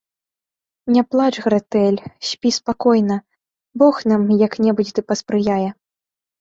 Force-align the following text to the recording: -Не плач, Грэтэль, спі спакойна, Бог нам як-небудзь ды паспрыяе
-Не 0.95 1.01
плач, 1.15 1.33
Грэтэль, 1.47 1.99
спі 2.31 2.49
спакойна, 2.57 3.19
Бог 3.85 4.03
нам 4.09 4.21
як-небудзь 4.47 4.93
ды 4.97 5.01
паспрыяе 5.11 5.65